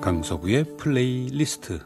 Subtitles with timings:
[0.00, 1.80] 강석우의 플레이리스트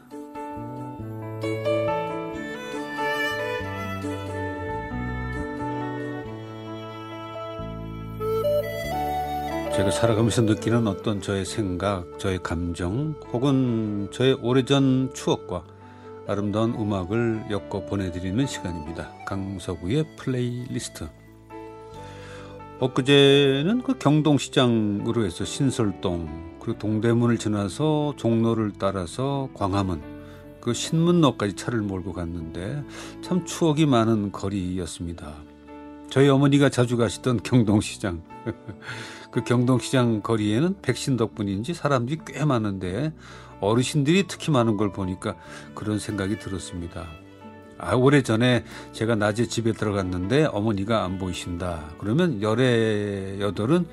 [9.75, 15.65] 제가 살아가면서 느끼는 어떤 저의 생각, 저의 감정, 혹은 저의 오래전 추억과
[16.29, 19.11] 아름다운 음악을 엮어 보내드리는 시간입니다.
[19.27, 21.09] 강석우의 플레이리스트.
[22.79, 30.01] 엊그제는 그 경동시장으로 해서 신설동, 그리고 동대문을 지나서 종로를 따라서 광화문,
[30.61, 32.85] 그 신문로까지 차를 몰고 갔는데
[33.21, 35.35] 참 추억이 많은 거리였습니다.
[36.09, 38.23] 저희 어머니가 자주 가시던 경동시장.
[39.33, 43.13] 그 경동시장 거리에는 백신 덕분인지 사람들이 꽤 많은데
[43.61, 45.35] 어르신들이 특히 많은 걸 보니까
[45.75, 47.09] 그런 생각이 들었습니다.
[47.85, 51.91] 아, 오래전에 제가 낮에 집에 들어갔는데 어머니가 안 보이신다.
[51.99, 53.87] 그러면 열에 여덟은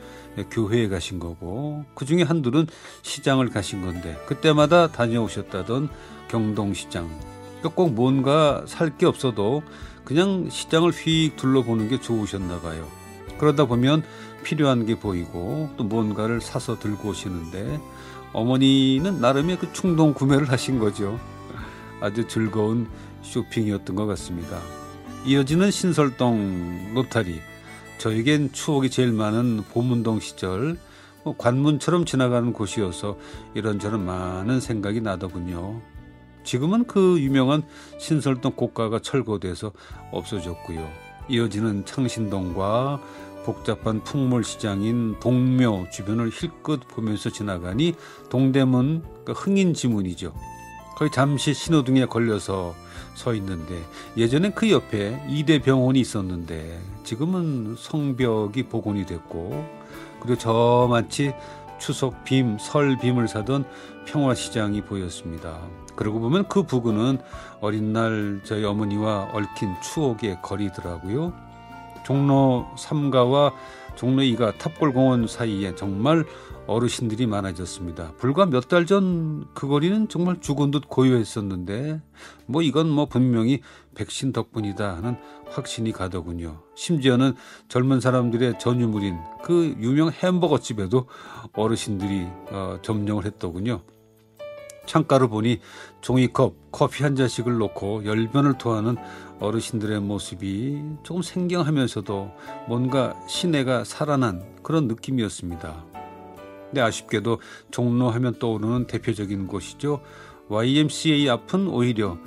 [0.52, 2.68] 교회에 가신 거고 그 중에 한둘은
[3.02, 5.90] 시장을 가신 건데 그때마다 다녀오셨다던
[6.30, 7.10] 경동시장.
[7.58, 9.64] 그러니까 꼭 뭔가 살 게 없어도
[10.06, 12.88] 그냥 시장을 휙 둘러보는 게 좋으셨나 봐요.
[13.40, 14.04] 그러다 보면
[14.44, 17.80] 필요한 게 보이고 또 뭔가를 사서 들고 오시는데
[18.34, 21.20] 어머니는 나름의 그 충동 구매를 하신 거죠.
[22.02, 22.88] 아주 즐거운
[23.22, 24.60] 쇼핑이었던 것 같습니다.
[25.26, 27.40] 이어지는 신설동 로타리.
[27.98, 30.78] 저에겐 추억이 제일 많은 보문동 시절
[31.24, 33.18] 뭐 관문처럼 지나가는 곳이어서
[33.54, 35.82] 이런저런 많은 생각이 나더군요.
[36.44, 37.64] 지금은 그 유명한
[38.00, 39.74] 신설동 고가가 철거돼서
[40.12, 40.90] 없어졌고요.
[41.28, 43.02] 이어지는 창신동과
[43.44, 47.96] 복잡한 풍물시장인 동묘 주변을 힐끗 보면서 지나가니
[48.30, 50.34] 동대문 그 흥인 지문이죠.
[51.00, 52.76] 거의 잠시 신호등에 걸려서
[53.16, 53.82] 서 있는데
[54.18, 59.66] 예전엔 그 옆에 이대 병원이 있었는데 지금은 성벽이 복원이 됐고
[60.20, 61.34] 그리고 저마치
[61.80, 63.64] 추석 빔, 설 빔을 사던
[64.08, 65.62] 평화시장이 보였습니다.
[65.96, 67.20] 그러고 보면 그 부근은
[67.62, 71.32] 어린 날 저희 어머니와 얽힌 추억의 거리더라고요.
[72.04, 73.54] 종로 3가와
[74.00, 76.24] 종로 2가 탑골공원 사이에 정말
[76.68, 78.14] 어르신들이 많아졌습니다.
[78.16, 82.02] 불과 몇 달 전 그 거리는 정말 죽은 듯 고요했었는데
[82.46, 83.60] 뭐 이건 뭐 분명히
[83.96, 85.18] 백신 덕분이다 하는
[85.50, 86.62] 확신이 가더군요.
[86.76, 87.34] 심지어는
[87.68, 91.08] 젊은 사람들의 전유물인 그 유명 햄버거 집에도
[91.54, 93.82] 어르신들이 어, 점령을 했더군요.
[94.90, 95.60] 창가를 보니
[96.02, 98.98] 종이컵 커피 한 잔씩을 놓고 열변을 토하는
[99.40, 102.32] 어르신들의 모습이 조금 생경하면서도
[102.68, 105.86] 뭔가 시내가 살아난 그런 느낌이었습니다.
[106.66, 107.40] 근데 아쉽게도
[107.70, 110.02] 종로 하면 떠오르는 대표적인 곳이죠.
[110.48, 112.18] YMCA 앞은 오히려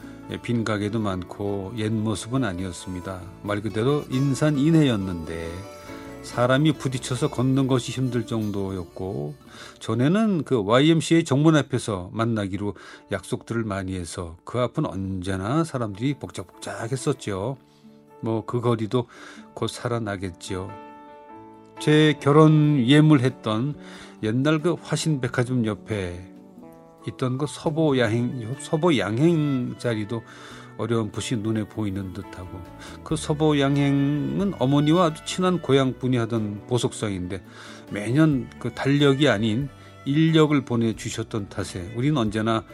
[0.43, 3.21] 빈 가게도 많고 옛 모습은 아니었습니다.
[3.43, 5.51] 말 그대로 인산 인해였는데
[6.23, 9.35] 사람이 부딪혀서 걷는 것이 힘들 정도였고
[9.81, 12.75] 전에는 그 YMCA 정문 앞에서 만나기로
[13.11, 17.57] 약속들을 많이 해서 그 앞은 언제나 사람들이 복작복작했었죠.
[18.21, 19.09] 뭐 그 거리도
[19.55, 20.71] 곧 살아나겠지요.
[21.81, 23.75] 제 결혼 예물했던
[24.23, 26.33] 옛날 그 화신백화점 옆에
[27.09, 30.23] 있던 그 서보 양행 서보 양행 자리도
[30.79, 32.61] 어려운 붓이 눈에 보이는 듯하고
[33.05, 37.45] 그 서보 양행은 어머니와 아주 친한 고향 분이 하던 보석상인데
[37.91, 39.69] 매년 그 달력이 아닌
[40.05, 42.65] 인력을 보내주셨던 탓에 우리는 언제나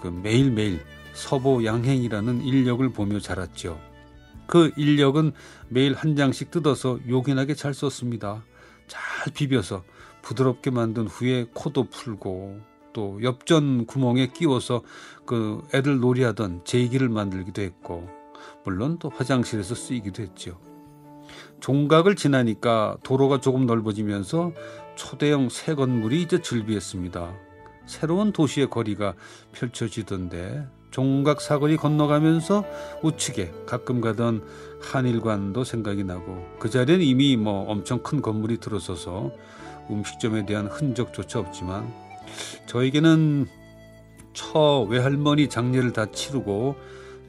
[0.00, 0.80] 그 매일매일
[1.14, 3.80] 서보 양행이라는 인력을 보며 자랐죠.
[4.46, 5.32] 그 인력은
[5.68, 8.44] 매일 한 장씩 뜯어서 요긴하게 잘 썼습니다.
[8.86, 9.82] 잘 비벼서
[10.22, 12.60] 부드럽게 만든 후에 코도 풀고
[12.96, 14.80] 또 엽전 구멍에 끼워서
[15.26, 18.08] 그 애들 놀이하던 제기를 만들기도 했고
[18.64, 20.58] 물론 또 화장실에서 쓰이기도 했죠.
[21.60, 24.52] 종각을 지나니까 도로가 조금 넓어지면서
[24.94, 27.34] 초대형 새 건물이 이제 즐비했습니다.
[27.84, 29.12] 새로운 도시의 거리가
[29.52, 32.64] 펼쳐지던데 종각 사거리 건너가면서
[33.02, 34.42] 우측에 가끔 가던
[34.80, 39.32] 한일관도 생각이 나고 그 자리엔 이미 뭐 엄청 큰 건물이 들어서서
[39.90, 42.05] 음식점에 대한 흔적조차 없지만
[42.66, 43.46] 저에게는
[44.32, 46.76] 처 외할머니 장례를 다 치르고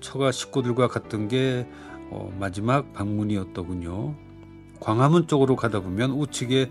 [0.02, 1.68] 처가 식구들과 갔던 게
[2.10, 4.16] 어, 마지막 방문이었더군요.
[4.80, 6.70] 광화문 쪽으로 가다 보면 우측에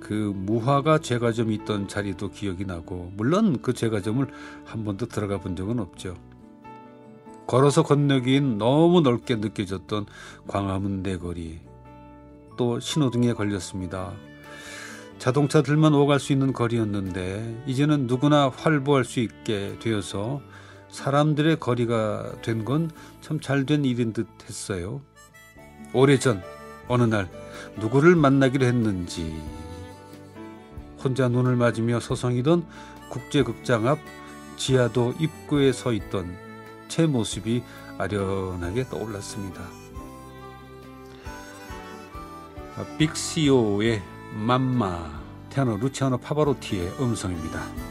[0.00, 4.26] 그 무화과 제과점이 있던 자리도 기억이 나고 물론 그 제과점을
[4.64, 6.16] 한 번도 들어가 본 적은 없죠.
[7.46, 10.06] 걸어서 건너기엔 너무 넓게 느껴졌던
[10.46, 11.60] 광화문 내거리
[12.56, 14.12] 또 신호등에 걸렸습니다.
[15.20, 20.40] 자동차 들만 오갈 수 있는 거리였는데 이제는 누구나 활보할 수 있게 되어서
[20.88, 22.90] 사람들의 거리가 된 건
[23.20, 25.02] 참 잘 된 일인 듯 했어요.
[25.92, 26.42] 오래전
[26.88, 27.28] 어느 날
[27.78, 29.38] 누구를 만나기로 했는지
[31.04, 32.64] 혼자 눈을 맞으며 서성이던
[33.10, 33.98] 국제극장 앞
[34.56, 36.34] 지하도 입구에 서 있던
[36.88, 37.62] 제 모습이
[37.98, 39.60] 아련하게 떠올랐습니다.
[42.98, 44.02] 빅시오의
[44.34, 47.89] 맘마 테너 루치아노 파바로티의 음성입니다.